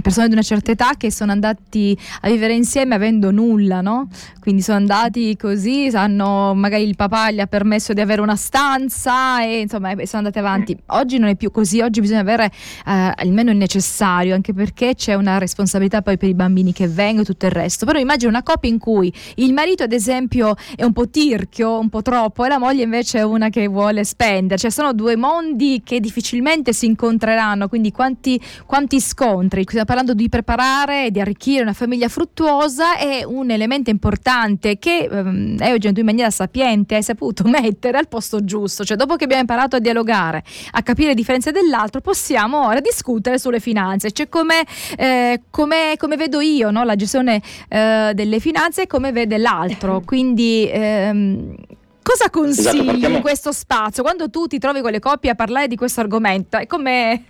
persone 0.00 0.28
di 0.28 0.34
una 0.34 0.42
certa 0.42 0.70
età 0.70 0.92
che 0.96 1.10
sono 1.10 1.32
andati 1.32 1.96
a 2.20 2.28
vivere 2.28 2.54
insieme 2.54 2.94
avendo 2.94 3.30
nulla, 3.30 3.80
no? 3.80 4.08
Quindi 4.40 4.62
sono 4.62 4.76
andati 4.78 5.36
così, 5.36 5.90
hanno, 5.92 6.54
magari 6.54 6.84
il 6.84 6.96
papà 6.96 7.30
gli 7.30 7.40
ha 7.40 7.46
permesso 7.46 7.92
di 7.92 8.00
avere 8.00 8.20
una 8.20 8.36
stanza 8.36 9.42
e 9.42 9.60
insomma 9.60 9.90
sono 10.04 10.22
andati 10.22 10.38
avanti. 10.38 10.76
Oggi 10.86 11.18
non 11.18 11.28
è 11.28 11.36
più 11.36 11.50
così, 11.50 11.80
oggi 11.80 12.00
bisogna 12.00 12.20
avere 12.20 12.46
eh, 12.46 13.12
almeno 13.16 13.50
il 13.50 13.56
necessario, 13.56 14.34
anche 14.34 14.52
perché 14.52 14.94
c'è 14.94 15.14
una 15.14 15.38
responsabilità 15.38 16.02
poi 16.02 16.16
per 16.16 16.28
i 16.28 16.34
bambini 16.34 16.72
che 16.72 16.88
vengono 16.88 17.22
e 17.22 17.24
tutto 17.24 17.46
il 17.46 17.52
resto. 17.52 17.86
Però 17.86 17.98
immagino 17.98 18.30
una 18.30 18.42
coppia 18.42 18.70
in 18.70 18.78
cui 18.78 19.12
il 19.36 19.52
marito 19.52 19.82
ad 19.82 19.92
esempio 19.92 20.54
è 20.76 20.84
un 20.84 20.92
po' 20.92 21.08
tirchio, 21.08 21.78
un 21.78 21.88
po' 21.88 22.02
troppo 22.02 22.44
e 22.44 22.48
la 22.48 22.58
moglie 22.58 22.84
invece 22.84 23.18
è 23.18 23.22
una 23.22 23.48
che 23.48 23.66
vuole 23.66 24.04
spendere, 24.04 24.58
cioè 24.58 24.70
sono 24.70 24.92
due 24.92 25.16
mondi 25.16 25.82
che 25.84 26.00
difficilmente 26.00 26.72
si 26.72 26.86
incontreranno, 26.86 27.68
quindi 27.68 27.90
quanti, 27.90 28.40
quanti 28.64 29.00
scontri 29.00 29.64
parlando 29.86 30.12
di 30.12 30.28
preparare 30.28 31.06
e 31.06 31.10
di 31.10 31.20
arricchire 31.20 31.62
una 31.62 31.72
famiglia 31.72 32.08
fruttuosa 32.08 32.98
è 32.98 33.24
un 33.24 33.50
elemento 33.50 33.88
importante 33.88 34.78
che 34.78 35.08
ehm, 35.10 35.56
Eugen 35.60 35.94
tu 35.94 36.00
in 36.00 36.06
maniera 36.06 36.30
sapiente 36.30 36.96
hai 36.96 37.02
saputo 37.02 37.44
mettere 37.48 37.96
al 37.96 38.08
posto 38.08 38.44
giusto, 38.44 38.84
cioè 38.84 38.98
dopo 38.98 39.16
che 39.16 39.24
abbiamo 39.24 39.40
imparato 39.40 39.76
a 39.76 39.78
dialogare, 39.78 40.42
a 40.72 40.82
capire 40.82 41.08
le 41.08 41.14
differenze 41.14 41.52
dell'altro, 41.52 42.02
possiamo 42.02 42.66
ora 42.66 42.80
discutere 42.80 43.38
sulle 43.38 43.60
finanze, 43.60 44.12
cioè 44.12 44.28
come, 44.28 44.66
eh, 44.98 45.42
come, 45.48 45.94
come 45.96 46.16
vedo 46.16 46.40
io 46.40 46.70
no? 46.70 46.84
la 46.84 46.96
gestione 46.96 47.40
eh, 47.68 48.12
delle 48.12 48.40
finanze 48.40 48.82
e 48.82 48.86
come 48.86 49.12
vede 49.12 49.38
l'altro, 49.38 50.02
quindi 50.04 50.68
ehm, 50.70 51.54
cosa 52.02 52.30
consigli 52.30 52.96
esatto, 52.96 53.12
in 53.14 53.20
questo 53.20 53.52
spazio 53.52 54.02
quando 54.02 54.28
tu 54.30 54.46
ti 54.46 54.58
trovi 54.58 54.80
con 54.80 54.90
le 54.90 55.00
coppie 55.00 55.30
a 55.30 55.34
parlare 55.34 55.68
di 55.68 55.76
questo 55.76 56.00
argomento? 56.00 56.56
E 56.58 56.66
come, 56.66 57.22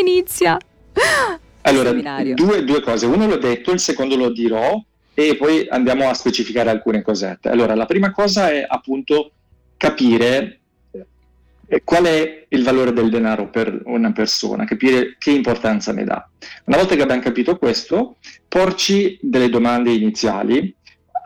inizia? 0.00 0.56
Allora, 1.80 2.34
due, 2.34 2.64
due, 2.64 2.80
cose. 2.80 3.06
Uno 3.06 3.26
l'ho 3.26 3.38
detto, 3.38 3.72
il 3.72 3.80
secondo 3.80 4.16
lo 4.16 4.30
dirò. 4.30 4.82
e 5.16 5.36
poi 5.36 5.66
andiamo 5.68 6.08
a 6.08 6.14
specificare 6.14 6.70
alcune 6.70 7.02
cosette. 7.02 7.48
Allora, 7.48 7.74
la 7.74 7.86
prima 7.86 8.10
cosa 8.10 8.50
è 8.50 8.64
appunto 8.66 9.30
capire 9.76 10.60
eh, 11.66 11.82
qual 11.84 12.04
è 12.04 12.46
il 12.48 12.62
valore 12.62 12.92
del 12.92 13.10
denaro 13.10 13.48
per 13.48 13.82
una 13.84 14.12
persona, 14.12 14.64
capire 14.64 15.16
che 15.18 15.30
importanza 15.30 15.92
ne 15.92 16.04
dà. 16.04 16.28
Una 16.64 16.76
volta 16.76 16.94
che 16.94 17.02
abbiamo 17.02 17.22
capito 17.22 17.56
questo, 17.56 18.16
porci 18.48 19.18
delle 19.20 19.48
domande 19.48 19.92
iniziali, 19.92 20.74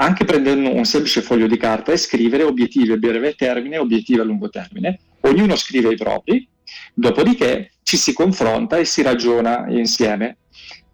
anche 0.00 0.24
prendendo 0.24 0.74
un 0.74 0.84
semplice 0.84 1.22
foglio 1.22 1.46
di 1.46 1.56
carta 1.56 1.92
e 1.92 1.96
scrivere 1.96 2.44
obiettivi 2.44 2.92
a 2.92 2.96
breve 2.96 3.34
termine 3.34 3.78
obiettivi 3.78 4.20
a 4.20 4.24
lungo 4.24 4.48
termine. 4.48 5.00
Ognuno 5.20 5.56
scrive 5.56 5.92
i 5.92 5.96
propri, 5.96 6.46
dopodiché 6.94 7.72
ci 7.88 7.96
si 7.96 8.12
confronta 8.12 8.76
e 8.76 8.84
si 8.84 9.00
ragiona 9.00 9.64
insieme 9.70 10.36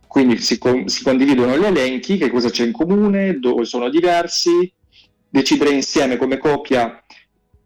quindi 0.06 0.38
si, 0.38 0.58
con, 0.58 0.86
si, 0.86 1.02
condividono 1.02 1.58
gli 1.58 1.64
elenchi, 1.64 2.18
che 2.18 2.30
cosa 2.30 2.48
c'è 2.48 2.64
in 2.64 2.70
comune, 2.70 3.40
dove 3.40 3.64
sono 3.64 3.88
diversi, 3.90 4.72
decidere 5.28 5.70
insieme 5.70 6.16
come 6.16 6.38
coppia 6.38 7.02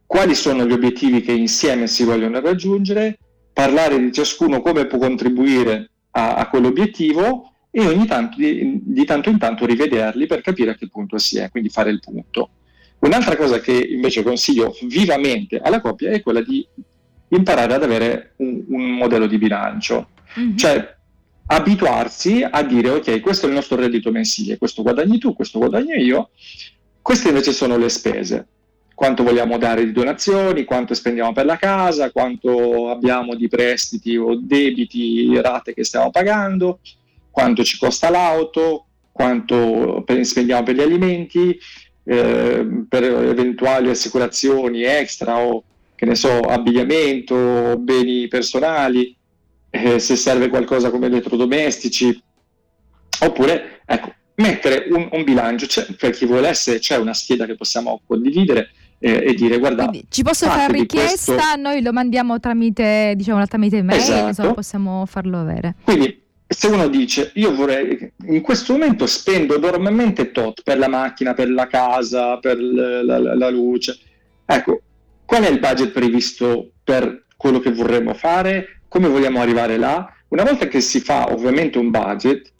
quali 0.06 0.34
sono 0.34 0.66
gli 0.66 0.72
obiettivi 0.72 1.20
che 1.20 1.32
insieme 1.32 1.88
si 1.88 2.04
vogliono 2.04 2.40
raggiungere, 2.40 3.18
parlare 3.52 4.00
di 4.00 4.10
ciascuno 4.12 4.62
come 4.62 4.86
può 4.86 4.96
contribuire 4.96 5.90
a, 6.12 6.36
a 6.36 6.48
quell'obiettivo 6.48 7.52
e 7.70 7.86
ogni 7.86 8.06
tanto, 8.06 8.38
di, 8.38 8.80
di, 8.82 9.04
tanto 9.04 9.28
in 9.28 9.36
tanto 9.36 9.66
rivederli 9.66 10.24
per 10.24 10.40
capire 10.40 10.70
a 10.70 10.74
che 10.74 10.88
punto 10.88 11.18
si 11.18 11.36
è, 11.36 11.50
quindi 11.50 11.68
fare 11.68 11.90
il 11.90 12.00
punto. 12.00 12.48
Un'altra 13.00 13.36
cosa 13.36 13.60
che 13.60 13.74
invece 13.74 14.22
consiglio 14.22 14.74
vivamente 14.84 15.58
alla 15.58 15.82
coppia 15.82 16.12
è 16.12 16.22
quella 16.22 16.40
di 16.40 16.66
imparare 17.28 17.74
ad 17.74 17.82
avere 17.82 18.32
un, 18.36 18.64
un 18.68 18.90
modello 18.96 19.26
di 19.26 19.38
bilancio. 19.38 20.08
Mm-hmm. 20.38 20.56
Cioè, 20.56 20.96
abituarsi 21.46 22.46
a 22.48 22.62
dire 22.62 22.90
ok, 22.90 23.20
questo 23.20 23.46
è 23.46 23.48
il 23.48 23.54
nostro 23.54 23.76
reddito 23.76 24.10
mensile, 24.10 24.58
questo 24.58 24.82
guadagni 24.82 25.18
tu, 25.18 25.34
questo 25.34 25.58
guadagno 25.58 25.94
io, 25.94 26.30
queste 27.00 27.28
invece 27.28 27.52
sono 27.52 27.76
le 27.76 27.88
spese. 27.88 28.46
Quanto 28.94 29.22
vogliamo 29.22 29.58
dare 29.58 29.84
di 29.84 29.92
donazioni, 29.92 30.64
quanto 30.64 30.92
spendiamo 30.92 31.32
per 31.32 31.44
la 31.44 31.56
casa, 31.56 32.10
quanto 32.10 32.90
abbiamo 32.90 33.36
di 33.36 33.46
prestiti 33.46 34.16
o 34.16 34.34
debiti, 34.34 35.40
rate 35.40 35.72
che 35.72 35.84
stiamo 35.84 36.10
pagando, 36.10 36.80
quanto 37.30 37.62
ci 37.62 37.78
costa 37.78 38.10
l'auto, 38.10 38.86
quanto 39.12 40.04
spendiamo 40.22 40.64
per 40.64 40.74
gli 40.74 40.80
alimenti, 40.80 41.56
eh, 42.02 42.66
per 42.88 43.04
eventuali 43.04 43.88
assicurazioni 43.88 44.82
extra 44.82 45.38
o 45.38 45.62
che 45.98 46.06
ne 46.06 46.14
so, 46.14 46.38
abbigliamento, 46.38 47.76
beni 47.76 48.28
personali 48.28 49.16
eh, 49.68 49.98
se 49.98 50.14
serve 50.14 50.48
qualcosa 50.48 50.90
come 50.90 51.06
elettrodomestici, 51.06 52.22
oppure 53.22 53.80
ecco, 53.84 54.14
mettere 54.36 54.86
un, 54.90 55.08
un 55.10 55.24
bilancio, 55.24 55.66
c'è, 55.66 55.86
per 55.98 56.12
chi 56.12 56.24
volesse 56.24 56.78
c'è 56.78 56.98
una 56.98 57.14
scheda 57.14 57.46
che 57.46 57.56
possiamo 57.56 58.00
condividere 58.06 58.70
eh, 59.00 59.24
e 59.26 59.34
dire 59.34 59.58
guarda 59.58 59.88
Quindi 59.88 60.06
ci 60.08 60.22
posso 60.22 60.46
fare 60.46 60.72
richiesta? 60.72 61.34
questo... 61.34 61.56
noi 61.56 61.82
lo 61.82 61.92
mandiamo 61.92 62.38
tramite 62.38 63.14
diciamo 63.16 63.44
tramite 63.46 63.82
mail 63.82 64.00
esatto. 64.00 64.28
insomma, 64.28 64.54
possiamo 64.54 65.04
farlo 65.04 65.40
avere. 65.40 65.74
Quindi 65.82 66.22
se 66.46 66.68
uno 66.68 66.86
dice 66.86 67.32
io 67.34 67.54
vorrei 67.56 68.12
in 68.26 68.40
questo 68.40 68.72
momento 68.72 69.04
spendo 69.06 69.58
normalmente 69.58 70.30
tot 70.30 70.62
per 70.62 70.78
la 70.78 70.88
macchina 70.88 71.34
per 71.34 71.50
la 71.50 71.66
casa 71.66 72.38
per 72.38 72.56
la, 72.60 73.02
la, 73.02 73.34
la 73.34 73.50
luce 73.50 73.98
ecco 74.46 74.82
qual 75.28 75.42
è 75.42 75.50
il 75.50 75.58
budget 75.58 75.90
previsto 75.90 76.70
per 76.82 77.26
quello 77.36 77.60
che 77.60 77.70
vorremmo 77.70 78.14
fare 78.14 78.80
come 78.88 79.08
vogliamo 79.08 79.42
arrivare 79.42 79.76
là? 79.76 80.10
Una 80.28 80.42
volta 80.42 80.68
che 80.68 80.80
si 80.80 81.00
fa 81.00 81.30
ovviamente 81.30 81.76
un 81.76 81.90
budget, 81.90 82.50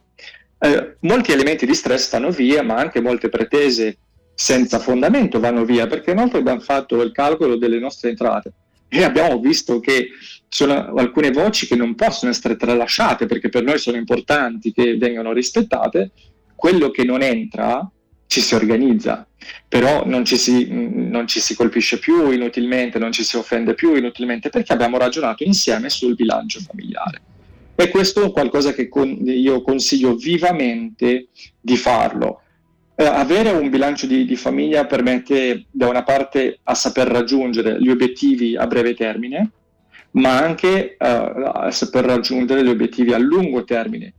eh, 0.58 0.96
molti 1.00 1.32
elementi 1.32 1.64
di 1.64 1.72
stress 1.74 2.10
vanno 2.10 2.28
via, 2.28 2.62
ma 2.62 2.74
anche 2.74 3.00
molte 3.00 3.30
pretese 3.30 3.96
senza 4.34 4.78
fondamento 4.80 5.40
vanno 5.40 5.64
via, 5.64 5.86
perché 5.86 6.12
noi 6.12 6.30
abbiamo 6.34 6.60
fatto 6.60 7.00
il 7.00 7.10
calcolo 7.12 7.56
delle 7.56 7.78
nostre 7.78 8.10
entrate 8.10 8.52
e 8.86 9.02
abbiamo 9.02 9.40
visto 9.40 9.80
che 9.80 10.10
sono 10.46 10.92
alcune 10.94 11.30
voci 11.30 11.66
che 11.66 11.74
non 11.74 11.94
possono 11.94 12.30
essere 12.30 12.56
tralasciate 12.56 13.24
perché 13.24 13.48
per 13.48 13.62
noi 13.62 13.78
sono 13.78 13.96
importanti 13.96 14.72
che 14.72 14.98
vengano 14.98 15.32
rispettate, 15.32 16.10
quello 16.54 16.90
che 16.90 17.04
non 17.04 17.22
entra 17.22 17.90
ci 18.28 18.40
si 18.42 18.54
organizza, 18.54 19.26
però 19.66 20.04
non 20.06 20.24
ci 20.24 20.36
si, 20.36 20.68
non 20.70 21.26
ci 21.26 21.40
si, 21.40 21.56
colpisce 21.56 21.98
più 21.98 22.30
inutilmente, 22.30 22.98
non 22.98 23.10
ci 23.10 23.24
si 23.24 23.36
offende 23.36 23.74
più 23.74 23.94
inutilmente 23.94 24.50
perché 24.50 24.72
abbiamo 24.72 24.98
ragionato 24.98 25.42
insieme 25.42 25.88
sul 25.88 26.14
bilancio 26.14 26.60
familiare. 26.60 27.22
E 27.74 27.88
questo 27.88 28.24
è 28.24 28.30
qualcosa 28.30 28.72
che 28.72 28.88
con, 28.88 29.18
io 29.24 29.62
consiglio 29.62 30.14
vivamente 30.14 31.28
di 31.58 31.76
farlo. 31.76 32.42
Eh, 32.94 33.04
avere 33.04 33.50
un 33.50 33.70
bilancio 33.70 34.06
di, 34.06 34.26
di, 34.26 34.36
famiglia 34.36 34.84
permette 34.84 35.64
da 35.70 35.88
una 35.88 36.02
parte 36.02 36.58
a 36.64 36.74
saper 36.74 37.06
raggiungere 37.06 37.80
gli 37.80 37.88
obiettivi 37.88 38.56
a 38.56 38.66
breve 38.66 38.94
termine, 38.94 39.50
ma 40.12 40.36
anche 40.38 40.96
eh, 40.96 40.96
a 40.98 41.70
saper 41.70 42.04
raggiungere 42.04 42.62
gli 42.62 42.68
obiettivi 42.68 43.14
a 43.14 43.18
lungo 43.18 43.64
termine 43.64 44.14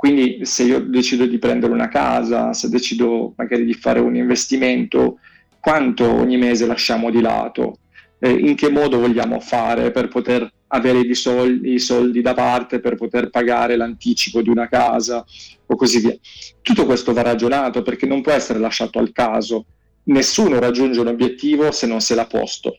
quindi 0.00 0.46
se 0.46 0.62
io 0.62 0.80
decido 0.80 1.26
di 1.26 1.38
prendere 1.38 1.74
una 1.74 1.88
casa, 1.88 2.54
se 2.54 2.70
decido 2.70 3.34
magari 3.36 3.66
di 3.66 3.74
fare 3.74 4.00
un 4.00 4.16
investimento, 4.16 5.18
quanto 5.60 6.10
ogni 6.10 6.38
mese 6.38 6.64
lasciamo 6.64 7.10
di 7.10 7.20
lato? 7.20 7.80
Eh, 8.18 8.30
in 8.30 8.54
che 8.54 8.70
modo 8.70 8.98
vogliamo 8.98 9.40
fare 9.40 9.90
per 9.90 10.08
poter 10.08 10.50
avere 10.68 11.00
i 11.00 11.14
soldi, 11.14 11.74
i 11.74 11.78
soldi 11.78 12.22
da 12.22 12.32
parte, 12.32 12.80
per 12.80 12.94
poter 12.94 13.28
pagare 13.28 13.76
l'anticipo 13.76 14.40
di 14.40 14.48
una 14.48 14.68
casa 14.68 15.22
o 15.66 15.76
così 15.76 16.00
via. 16.00 16.16
Tutto 16.62 16.86
questo 16.86 17.12
va 17.12 17.20
ragionato 17.20 17.82
perché 17.82 18.06
non 18.06 18.22
può 18.22 18.32
essere 18.32 18.58
lasciato 18.58 19.00
al 19.00 19.12
caso. 19.12 19.66
Nessuno 20.04 20.58
raggiunge 20.58 20.98
un 20.98 21.08
obiettivo 21.08 21.72
se 21.72 21.86
non 21.86 22.00
se 22.00 22.14
l'ha 22.14 22.26
posto 22.26 22.78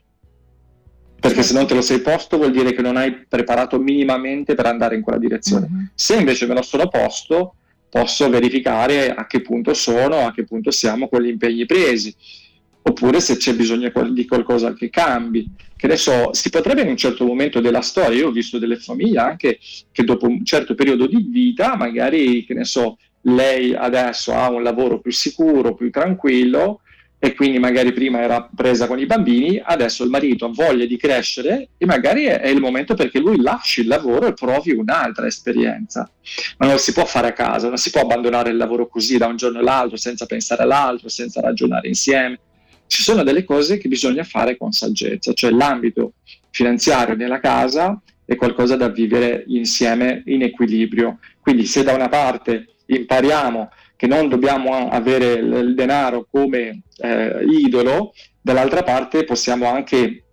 perché 1.21 1.43
se 1.43 1.53
non 1.53 1.67
te 1.67 1.75
lo 1.75 1.81
sei 1.81 2.01
posto 2.01 2.37
vuol 2.37 2.51
dire 2.51 2.73
che 2.73 2.81
non 2.81 2.97
hai 2.97 3.13
preparato 3.13 3.79
minimamente 3.79 4.55
per 4.55 4.65
andare 4.65 4.95
in 4.95 5.03
quella 5.03 5.19
direzione. 5.19 5.67
Mm-hmm. 5.71 5.85
Se 5.93 6.15
invece 6.15 6.47
me 6.47 6.55
lo 6.55 6.63
sono 6.63 6.87
posto, 6.87 7.53
posso 7.87 8.27
verificare 8.27 9.13
a 9.13 9.27
che 9.27 9.41
punto 9.41 9.75
sono, 9.75 10.25
a 10.25 10.33
che 10.33 10.45
punto 10.45 10.71
siamo 10.71 11.07
con 11.07 11.21
gli 11.21 11.27
impegni 11.27 11.67
presi, 11.67 12.13
oppure 12.81 13.19
se 13.19 13.37
c'è 13.37 13.53
bisogno 13.53 13.91
di 14.09 14.25
qualcosa 14.25 14.73
che 14.73 14.89
cambi. 14.89 15.47
Che 15.75 15.87
ne 15.87 15.95
so, 15.95 16.33
si 16.33 16.49
potrebbe 16.49 16.81
in 16.81 16.89
un 16.89 16.97
certo 16.97 17.23
momento 17.23 17.59
della 17.59 17.81
storia, 17.81 18.17
io 18.17 18.29
ho 18.29 18.31
visto 18.31 18.57
delle 18.57 18.77
famiglie 18.77 19.19
anche 19.19 19.59
che 19.91 20.03
dopo 20.03 20.25
un 20.25 20.43
certo 20.43 20.73
periodo 20.73 21.05
di 21.05 21.23
vita, 21.29 21.75
magari, 21.75 22.45
che 22.45 22.55
ne 22.55 22.65
so, 22.65 22.97
lei 23.21 23.75
adesso 23.75 24.33
ha 24.33 24.49
un 24.49 24.63
lavoro 24.63 24.99
più 24.99 25.11
sicuro, 25.11 25.75
più 25.75 25.91
tranquillo, 25.91 26.81
e 27.23 27.35
quindi 27.35 27.59
magari 27.59 27.93
prima 27.93 28.19
era 28.19 28.49
presa 28.53 28.87
con 28.87 28.97
i 28.97 29.05
bambini, 29.05 29.61
adesso 29.63 30.03
il 30.03 30.09
marito 30.09 30.45
ha 30.45 30.51
voglia 30.51 30.85
di 30.85 30.97
crescere 30.97 31.69
e 31.77 31.85
magari 31.85 32.23
è, 32.23 32.47
il 32.47 32.59
momento 32.59 32.95
perché 32.95 33.19
lui 33.19 33.39
lasci 33.39 33.81
il 33.81 33.87
lavoro 33.87 34.25
e 34.25 34.33
provi 34.33 34.71
un'altra 34.71 35.27
esperienza. 35.27 36.09
Ma 36.57 36.65
non 36.65 36.79
si 36.79 36.93
può 36.93 37.05
fare 37.05 37.27
a 37.27 37.33
casa, 37.33 37.67
non 37.67 37.77
si 37.77 37.91
può 37.91 38.01
abbandonare 38.01 38.49
il 38.49 38.57
lavoro 38.57 38.87
così 38.87 39.19
da 39.19 39.27
un 39.27 39.35
giorno 39.35 39.59
all'altro 39.59 39.97
senza 39.97 40.25
pensare 40.25 40.63
all'altro, 40.63 41.09
senza 41.09 41.41
ragionare 41.41 41.89
insieme. 41.89 42.39
Ci 42.87 43.03
sono 43.03 43.21
delle 43.21 43.43
cose 43.43 43.77
che 43.77 43.87
bisogna 43.87 44.23
fare 44.23 44.57
con 44.57 44.71
saggezza, 44.71 45.31
cioè 45.33 45.51
l'ambito 45.51 46.13
finanziario 46.49 47.15
nella 47.15 47.39
casa 47.39 48.01
è 48.25 48.35
qualcosa 48.35 48.75
da 48.75 48.89
vivere 48.89 49.43
insieme 49.45 50.23
in 50.25 50.41
equilibrio. 50.41 51.19
Quindi 51.39 51.67
se 51.67 51.83
da 51.83 51.93
una 51.93 52.09
parte 52.09 52.77
impariamo 52.87 53.69
che 54.01 54.07
non 54.07 54.29
dobbiamo 54.29 54.89
avere 54.89 55.33
il 55.33 55.75
denaro 55.75 56.25
come 56.27 56.81
eh, 56.97 57.45
idolo, 57.47 58.13
dall'altra 58.41 58.81
parte 58.81 59.25
possiamo 59.25 59.67
anche 59.67 60.23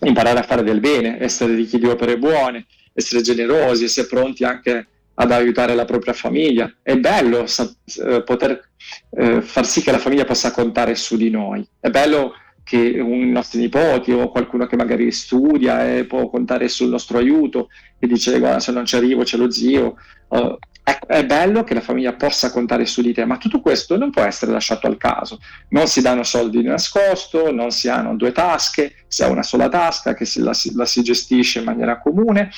imparare 0.00 0.40
a 0.40 0.42
fare 0.42 0.62
del 0.62 0.80
bene, 0.80 1.18
essere 1.18 1.54
ricchi 1.54 1.78
di 1.78 1.86
opere 1.86 2.18
buone, 2.18 2.66
essere 2.92 3.22
generosi, 3.22 3.84
essere 3.84 4.06
pronti 4.06 4.44
anche 4.44 4.86
ad 5.14 5.32
aiutare 5.32 5.74
la 5.74 5.86
propria 5.86 6.12
famiglia. 6.12 6.70
È 6.82 6.94
bello 6.96 7.46
sa- 7.46 7.74
eh, 8.06 8.22
poter 8.22 8.68
eh, 9.16 9.40
far 9.40 9.64
sì 9.64 9.80
che 9.80 9.90
la 9.90 9.98
famiglia 9.98 10.26
possa 10.26 10.50
contare 10.50 10.94
su 10.94 11.16
di 11.16 11.30
noi. 11.30 11.66
È 11.80 11.88
bello 11.88 12.34
che 12.64 12.78
i 12.78 13.30
nostri 13.30 13.60
nipoti 13.60 14.10
o 14.10 14.30
qualcuno 14.30 14.66
che 14.66 14.74
magari 14.74 15.12
studia 15.12 15.94
e 15.94 16.06
può 16.06 16.28
contare 16.30 16.68
sul 16.68 16.88
nostro 16.88 17.18
aiuto 17.18 17.68
e 17.98 18.06
dice 18.06 18.38
guarda 18.38 18.58
se 18.58 18.72
non 18.72 18.86
ci 18.86 18.96
arrivo 18.96 19.22
c'è 19.22 19.36
lo 19.36 19.50
zio. 19.50 19.96
Uh, 20.28 20.56
è, 20.82 20.98
è, 21.06 21.24
bello 21.24 21.64
che 21.64 21.72
la 21.72 21.80
famiglia 21.80 22.12
possa 22.12 22.50
contare 22.50 22.84
su 22.84 23.00
di 23.00 23.14
te, 23.14 23.24
ma 23.24 23.38
tutto 23.38 23.60
questo 23.60 23.96
non 23.96 24.10
può 24.10 24.22
essere 24.22 24.52
lasciato 24.52 24.86
al 24.86 24.96
caso. 24.96 25.38
Non 25.68 25.86
si 25.86 26.00
danno 26.02 26.22
soldi 26.22 26.60
di 26.60 26.68
nascosto, 26.68 27.50
non 27.52 27.70
si 27.70 27.88
hanno 27.88 28.16
due 28.16 28.32
tasche, 28.32 28.94
si 29.08 29.22
ha 29.22 29.28
una 29.28 29.42
sola 29.42 29.68
tasca 29.68 30.14
che 30.14 30.24
si, 30.24 30.40
la, 30.40 30.52
la, 30.74 30.84
si 30.84 31.02
gestisce 31.02 31.60
in 31.60 31.64
maniera 31.64 31.98
comune, 32.00 32.50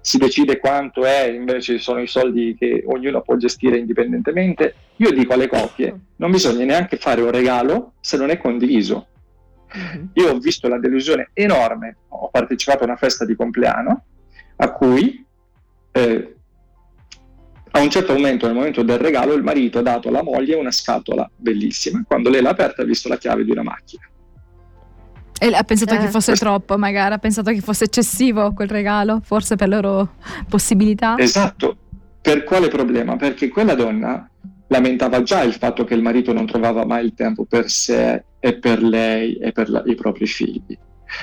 si 0.00 0.16
decide 0.18 0.58
quanto 0.58 1.04
è, 1.04 1.28
invece 1.28 1.78
sono 1.78 2.00
i 2.00 2.06
soldi 2.06 2.56
che 2.58 2.84
ognuno 2.86 3.20
può 3.20 3.36
gestire 3.36 3.78
indipendentemente. 3.78 4.74
Io 4.96 5.10
dico 5.10 5.32
alle 5.32 5.48
coppie, 5.48 5.94
non 6.16 6.30
bisogna 6.30 6.64
neanche 6.64 6.96
fare 6.96 7.20
un 7.20 7.30
regalo 7.30 7.94
se 8.00 8.16
non 8.16 8.30
è 8.30 8.38
condiviso. 8.38 9.06
Mm-hmm. 9.76 10.06
Io 10.14 10.30
ho 10.30 10.38
visto 10.38 10.68
la 10.68 10.78
delusione 10.78 11.30
enorme, 11.32 11.96
ho 12.08 12.28
partecipato 12.30 12.82
a 12.82 12.86
una 12.86 12.96
festa 12.96 13.24
di 13.24 13.34
compleanno 13.34 14.04
a 14.56 14.72
cui... 14.72 15.24
Eh, 15.92 16.36
A 17.74 17.80
un 17.80 17.88
certo 17.88 18.12
momento, 18.12 18.44
nel 18.44 18.54
momento 18.54 18.82
del 18.82 18.98
regalo, 18.98 19.32
il 19.32 19.42
marito 19.42 19.78
ha 19.78 19.82
dato 19.82 20.08
alla 20.08 20.22
moglie 20.22 20.56
una 20.56 20.70
scatola 20.70 21.26
bellissima. 21.34 22.04
Quando 22.06 22.28
lei 22.28 22.42
l'ha 22.42 22.50
aperta 22.50 22.82
ha 22.82 22.84
visto 22.84 23.08
la 23.08 23.16
chiave 23.16 23.44
di 23.44 23.50
una 23.50 23.62
macchina. 23.62 24.06
E 25.40 25.54
ha 25.54 25.62
pensato 25.62 25.94
eh. 25.94 25.98
che 25.98 26.08
fosse 26.08 26.34
troppo, 26.34 26.76
magari, 26.76 27.14
ha 27.14 27.18
pensato 27.18 27.50
che 27.50 27.62
fosse 27.62 27.84
eccessivo 27.84 28.52
quel 28.52 28.68
regalo, 28.68 29.20
forse 29.24 29.56
per 29.56 29.68
loro 29.68 30.16
possibilità. 30.50 31.16
Esatto. 31.16 31.76
Per 32.20 32.44
quale 32.44 32.68
problema? 32.68 33.16
Perché 33.16 33.48
quella 33.48 33.74
donna 33.74 34.28
lamentava 34.72 35.22
già 35.22 35.42
il 35.42 35.52
fatto 35.52 35.84
che 35.84 35.94
il 35.94 36.02
marito 36.02 36.32
non 36.32 36.46
trovava 36.46 36.84
mai 36.84 37.04
il 37.04 37.14
tempo 37.14 37.44
per 37.44 37.70
sé 37.70 38.24
e 38.40 38.58
per 38.58 38.82
lei 38.82 39.36
e 39.36 39.52
per 39.52 39.68
la, 39.68 39.82
i 39.86 39.94
propri 39.94 40.26
figli. 40.26 40.76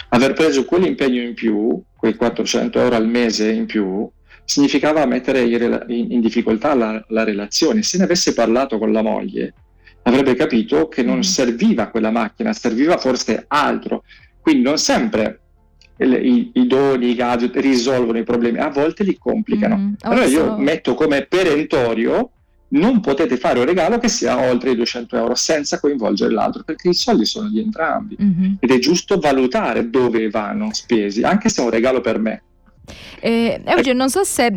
Aver 0.10 0.34
preso 0.34 0.66
quell'impegno 0.66 1.20
in 1.22 1.34
più, 1.34 1.82
quei 1.98 2.16
400 2.16 2.80
euro 2.80 2.96
al 2.96 3.08
mese 3.08 3.52
in 3.52 3.66
più, 3.66 4.08
significava 4.46 5.06
mettere 5.06 5.42
in, 5.42 6.22
difficoltà 6.22 6.76
la, 6.76 7.04
la, 7.10 7.24
relazione. 7.24 7.82
Se 7.82 7.98
ne 7.98 8.04
avesse 8.04 8.34
parlato 8.34 8.78
con 8.78 8.92
la 8.92 9.02
moglie, 9.02 9.54
avrebbe 10.04 10.36
capito 10.36 10.88
che 10.88 11.02
non 11.02 11.18
mm. 11.18 11.22
serviva 11.22 11.88
quella 11.88 12.12
macchina, 12.12 12.54
serviva 12.54 12.98
forse 12.98 13.46
altro. 13.48 14.04
Quindi 14.40 14.62
non 14.62 14.78
sempre 14.78 15.42
i, 15.98 16.52
i, 16.54 16.68
doni, 16.68 17.10
i 17.10 17.16
gadget 17.16 17.56
risolvono 17.58 18.20
i 18.20 18.24
problemi, 18.24 18.60
a 18.60 18.70
volte 18.70 19.04
li 19.04 19.18
complicano. 19.18 19.76
Mm, 19.76 19.94
allora 20.02 20.26
io 20.26 20.56
metto 20.56 20.94
come 20.94 21.26
perentorio 21.26 22.32
non 22.70 23.00
potete 23.00 23.38
fare 23.38 23.60
un 23.60 23.66
regalo 23.66 23.98
che 23.98 24.10
sia 24.10 24.38
oltre 24.38 24.72
i 24.72 24.76
200 24.76 25.16
euro 25.16 25.36
senza 25.36 25.80
coinvolgere 25.80 26.34
l'altro 26.34 26.64
perché 26.64 26.90
i 26.90 26.94
soldi 26.94 27.26
sono 27.26 27.50
di 27.50 27.60
entrambi 27.60 28.18
mm-hmm. 28.22 28.54
ed 28.60 28.72
è 28.72 28.80
giusto 28.80 29.20
valutare 29.20 29.90
dove 29.90 30.30
vanno 30.30 30.70
spesi 30.74 31.24
anche 31.24 31.50
se 31.50 31.62
è 31.62 31.64
un 31.66 31.72
regalo 31.72 32.02
per 32.02 32.20
me 32.20 32.44
eh, 33.20 33.62
oggi 33.66 33.94
non 33.94 34.10
so 34.10 34.24
se 34.24 34.52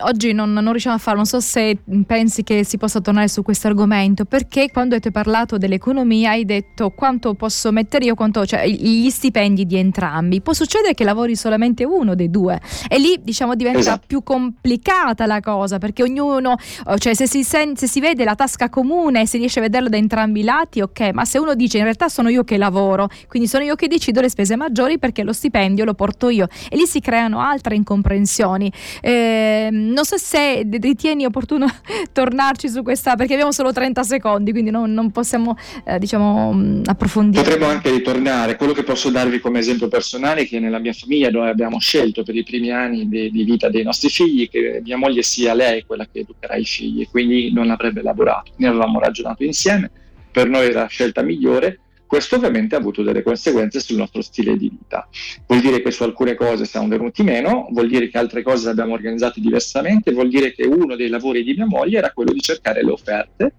oggi 0.00 0.32
non, 0.32 0.52
non, 0.52 0.70
riusciamo 0.70 0.96
a 0.96 0.98
farlo, 0.98 1.18
non 1.18 1.26
so 1.26 1.40
se 1.40 1.78
pensi 2.06 2.42
che 2.42 2.64
si 2.64 2.76
possa 2.76 3.00
tornare 3.00 3.28
su 3.28 3.42
questo 3.42 3.68
argomento, 3.68 4.24
perché 4.24 4.70
quando 4.70 4.94
hai 4.94 5.10
parlato 5.10 5.56
dell'economia 5.56 6.30
hai 6.30 6.44
detto 6.44 6.90
quanto 6.90 7.34
posso 7.34 7.70
mettere 7.72 8.06
io, 8.06 8.14
quanto, 8.14 8.44
cioè 8.44 8.66
gli 8.66 9.08
stipendi 9.10 9.66
di 9.66 9.76
entrambi. 9.76 10.40
Può 10.40 10.52
succedere 10.52 10.94
che 10.94 11.04
lavori 11.04 11.36
solamente 11.36 11.84
uno 11.84 12.14
dei 12.14 12.30
due 12.30 12.60
e 12.88 12.98
lì 12.98 13.18
diciamo 13.22 13.54
diventa 13.54 13.78
esatto. 13.78 14.04
più 14.06 14.22
complicata 14.22 15.26
la 15.26 15.40
cosa 15.40 15.78
perché 15.78 16.02
ognuno, 16.02 16.56
cioè 16.98 17.14
se 17.14 17.26
si, 17.26 17.44
sen- 17.44 17.76
se 17.76 17.86
si 17.86 18.00
vede 18.00 18.24
la 18.24 18.34
tasca 18.34 18.68
comune 18.68 19.22
e 19.22 19.26
si 19.26 19.38
riesce 19.38 19.58
a 19.58 19.62
vederlo 19.62 19.88
da 19.88 19.96
entrambi 19.96 20.40
i 20.40 20.44
lati, 20.44 20.80
ok, 20.80 21.10
ma 21.12 21.24
se 21.24 21.38
uno 21.38 21.54
dice 21.54 21.78
in 21.78 21.84
realtà 21.84 22.08
sono 22.08 22.28
io 22.28 22.44
che 22.44 22.56
lavoro, 22.56 23.08
quindi 23.28 23.48
sono 23.48 23.64
io 23.64 23.74
che 23.74 23.88
decido 23.88 24.20
le 24.20 24.28
spese 24.28 24.56
maggiori 24.56 24.98
perché 24.98 25.22
lo 25.22 25.32
stipendio 25.32 25.84
lo 25.84 25.94
porto 25.94 26.28
io 26.28 26.48
e 26.68 26.76
lì 26.76 26.86
si 26.86 27.00
creano 27.00 27.40
altre 27.40 27.74
incomprensioni. 27.78 28.70
Eh, 29.00 29.68
non 29.72 30.04
so 30.04 30.16
se 30.16 30.66
ritieni 30.80 31.24
opportuno 31.24 31.66
tornarci 32.12 32.68
su 32.68 32.82
questa, 32.82 33.16
perché 33.16 33.32
abbiamo 33.32 33.52
solo 33.52 33.72
30 33.72 34.02
secondi, 34.02 34.52
quindi 34.52 34.70
non, 34.70 34.92
non 34.92 35.10
possiamo 35.10 35.56
eh, 35.84 35.98
diciamo, 35.98 36.52
mm, 36.52 36.82
approfondire. 36.84 37.42
Potremmo 37.42 37.66
anche 37.66 37.90
ritornare. 37.90 38.56
Quello 38.56 38.72
che 38.72 38.82
posso 38.82 39.10
darvi 39.10 39.40
come 39.40 39.58
esempio 39.58 39.88
personale 39.88 40.42
è 40.42 40.46
che 40.46 40.60
nella 40.60 40.78
mia 40.78 40.92
famiglia 40.92 41.30
noi 41.30 41.48
abbiamo 41.48 41.78
scelto 41.78 42.22
per 42.22 42.36
i 42.36 42.42
primi 42.42 42.70
anni 42.70 43.08
di, 43.08 43.30
di 43.30 43.44
vita 43.44 43.68
dei 43.68 43.82
nostri 43.82 44.08
figli 44.08 44.48
che 44.48 44.80
mia 44.84 44.96
moglie 44.96 45.22
sia 45.22 45.54
lei 45.54 45.84
quella 45.86 46.06
che 46.10 46.20
educherà 46.20 46.56
i 46.56 46.64
figli, 46.64 47.08
quindi 47.08 47.52
non 47.52 47.70
avrebbe 47.70 48.02
lavorato. 48.02 48.52
Ne 48.56 48.68
avevamo 48.68 48.98
ragionato 49.00 49.44
insieme, 49.44 49.90
per 50.30 50.48
noi 50.48 50.66
era 50.66 50.82
la 50.82 50.86
scelta 50.86 51.22
migliore 51.22 51.80
questo 52.08 52.36
ovviamente 52.36 52.74
ha 52.74 52.78
avuto 52.78 53.02
delle 53.02 53.22
conseguenze 53.22 53.80
sul 53.80 53.98
nostro 53.98 54.22
stile 54.22 54.56
di 54.56 54.70
vita. 54.70 55.06
Vuol 55.46 55.60
dire 55.60 55.82
che 55.82 55.90
su 55.90 56.02
alcune 56.02 56.34
cose 56.34 56.64
siamo 56.64 56.88
venuti 56.88 57.22
meno, 57.22 57.68
vuol 57.70 57.86
dire 57.86 58.08
che 58.08 58.18
altre 58.18 58.42
cose 58.42 58.64
le 58.64 58.70
abbiamo 58.70 58.94
organizzate 58.94 59.40
diversamente, 59.40 60.10
vuol 60.12 60.28
dire 60.28 60.52
che 60.52 60.64
uno 60.64 60.96
dei 60.96 61.08
lavori 61.08 61.44
di 61.44 61.52
mia 61.52 61.66
moglie 61.66 61.98
era 61.98 62.10
quello 62.12 62.32
di 62.32 62.40
cercare 62.40 62.82
le 62.82 62.90
offerte 62.90 63.52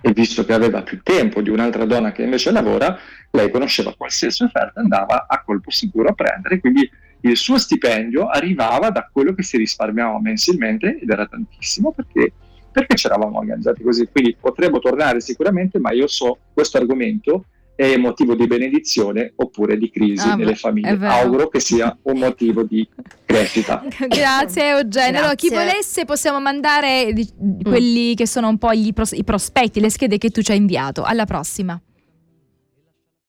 e 0.00 0.12
visto 0.12 0.44
che 0.44 0.52
aveva 0.52 0.82
più 0.82 1.00
tempo 1.02 1.40
di 1.40 1.48
un'altra 1.48 1.84
donna 1.84 2.10
che 2.12 2.24
invece 2.24 2.50
lavora, 2.50 2.98
lei 3.30 3.50
conosceva 3.50 3.94
qualsiasi 3.96 4.42
offerta, 4.42 4.80
andava 4.80 5.26
a 5.28 5.42
colpo 5.44 5.70
sicuro 5.70 6.08
a 6.08 6.12
prendere, 6.12 6.58
quindi 6.58 6.90
il 7.20 7.36
suo 7.36 7.56
stipendio 7.56 8.26
arrivava 8.26 8.90
da 8.90 9.08
quello 9.10 9.32
che 9.32 9.42
si 9.42 9.56
risparmiava 9.56 10.20
mensilmente 10.20 10.98
ed 11.00 11.08
era 11.08 11.26
tantissimo 11.26 11.92
perché 11.92 12.32
perché 12.76 12.94
ci 12.94 13.06
eravamo 13.06 13.38
organizzati 13.38 13.82
così. 13.82 14.06
Quindi 14.12 14.36
potremmo 14.38 14.80
tornare 14.80 15.20
sicuramente, 15.20 15.78
ma 15.78 15.92
io 15.92 16.06
so 16.06 16.36
questo 16.52 16.76
argomento 16.76 17.46
è 17.76 17.96
motivo 17.98 18.34
di 18.34 18.46
benedizione 18.46 19.34
oppure 19.36 19.76
di 19.76 19.90
crisi 19.90 20.26
ah, 20.26 20.34
nelle 20.34 20.56
famiglie. 20.56 20.96
Auguro 21.06 21.48
che 21.48 21.60
sia 21.60 21.96
un 22.02 22.18
motivo 22.18 22.62
di 22.62 22.88
crescita. 23.24 23.84
Grazie 24.08 24.70
Eugenio. 24.70 25.18
Allora, 25.18 25.34
chi 25.34 25.50
volesse 25.50 26.06
possiamo 26.06 26.40
mandare 26.40 27.12
quelli 27.62 28.12
mm. 28.12 28.14
che 28.14 28.26
sono 28.26 28.48
un 28.48 28.56
po' 28.56 28.72
gli 28.72 28.92
pros- 28.92 29.12
i 29.12 29.24
prospetti, 29.24 29.78
le 29.80 29.90
schede 29.90 30.16
che 30.16 30.30
tu 30.30 30.40
ci 30.40 30.52
hai 30.52 30.56
inviato. 30.56 31.02
Alla 31.02 31.26
prossima. 31.26 31.78